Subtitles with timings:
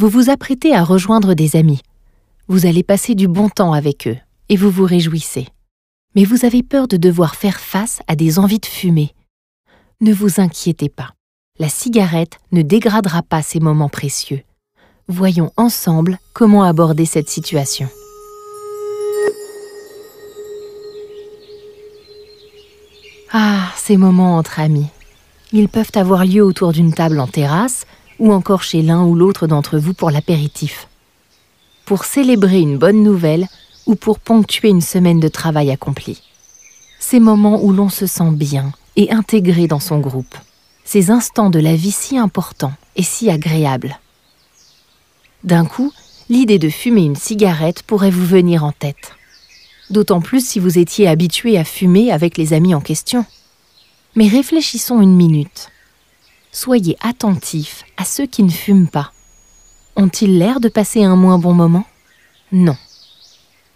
[0.00, 1.82] Vous vous apprêtez à rejoindre des amis.
[2.48, 4.16] Vous allez passer du bon temps avec eux
[4.48, 5.46] et vous vous réjouissez.
[6.16, 9.12] Mais vous avez peur de devoir faire face à des envies de fumer.
[10.00, 11.10] Ne vous inquiétez pas.
[11.58, 14.40] La cigarette ne dégradera pas ces moments précieux.
[15.06, 17.90] Voyons ensemble comment aborder cette situation.
[23.34, 24.88] Ah, ces moments entre amis.
[25.52, 27.84] Ils peuvent avoir lieu autour d'une table en terrasse
[28.20, 30.86] ou encore chez l'un ou l'autre d'entre vous pour l'apéritif.
[31.84, 33.48] Pour célébrer une bonne nouvelle
[33.86, 36.22] ou pour ponctuer une semaine de travail accompli.
[37.00, 40.36] Ces moments où l'on se sent bien et intégré dans son groupe.
[40.84, 43.98] Ces instants de la vie si importants et si agréables.
[45.42, 45.92] D'un coup,
[46.28, 49.16] l'idée de fumer une cigarette pourrait vous venir en tête
[49.90, 53.24] d'autant plus si vous étiez habitué à fumer avec les amis en question.
[54.14, 55.68] Mais réfléchissons une minute.
[56.52, 59.12] Soyez attentifs à ceux qui ne fument pas.
[59.94, 61.84] Ont-ils l'air de passer un moins bon moment?
[62.50, 62.76] Non.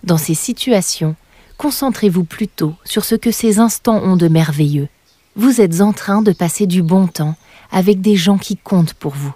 [0.02, 1.14] Dans ces situations,
[1.56, 4.88] concentrez-vous plutôt sur ce que ces instants ont de merveilleux.
[5.36, 7.36] Vous êtes en train de passer du bon temps
[7.70, 9.34] avec des gens qui comptent pour vous.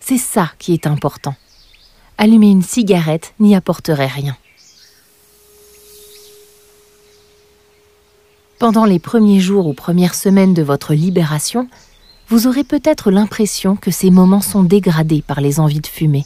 [0.00, 1.34] C'est ça qui est important.
[2.18, 4.36] Allumer une cigarette n'y apporterait rien.
[8.58, 11.68] Pendant les premiers jours ou premières semaines de votre libération,
[12.28, 16.24] vous aurez peut-être l'impression que ces moments sont dégradés par les envies de fumer.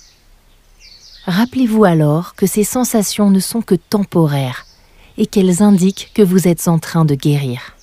[1.26, 4.66] Rappelez-vous alors que ces sensations ne sont que temporaires
[5.16, 7.76] et qu'elles indiquent que vous êtes en train de guérir.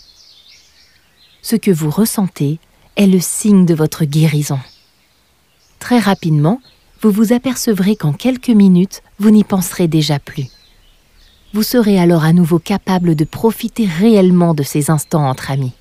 [1.42, 2.60] Ce que vous ressentez
[2.98, 4.60] est le signe de votre guérison.
[5.80, 6.62] Très rapidement,
[7.02, 10.48] vous vous apercevrez qu'en quelques minutes, vous n'y penserez déjà plus
[11.54, 15.74] vous serez alors à nouveau capable de profiter réellement de ces instants entre amis.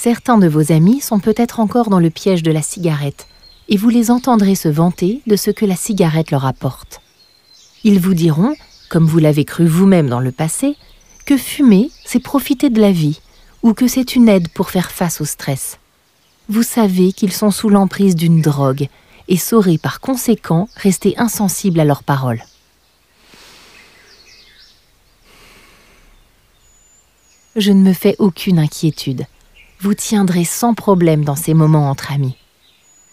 [0.00, 3.26] Certains de vos amis sont peut-être encore dans le piège de la cigarette,
[3.68, 7.00] et vous les entendrez se vanter de ce que la cigarette leur apporte.
[7.82, 8.54] Ils vous diront,
[8.90, 10.76] comme vous l'avez cru vous-même dans le passé,
[11.26, 13.20] que fumer, c'est profiter de la vie,
[13.64, 15.80] ou que c'est une aide pour faire face au stress.
[16.48, 18.86] Vous savez qu'ils sont sous l'emprise d'une drogue,
[19.26, 22.44] et saurez par conséquent rester insensible à leurs paroles.
[27.56, 29.26] je ne me fais aucune inquiétude.
[29.80, 32.36] Vous tiendrez sans problème dans ces moments entre amis.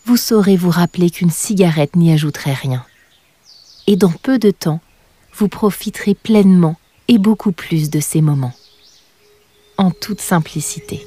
[0.06, 2.84] Vous saurez vous rappeler qu'une cigarette n'y ajouterait rien.
[3.86, 4.80] Et dans peu de temps,
[5.34, 6.76] vous profiterez pleinement
[7.08, 8.54] et beaucoup plus de ces moments.
[9.78, 11.06] En toute simplicité.